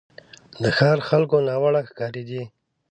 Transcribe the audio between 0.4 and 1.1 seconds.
د ښار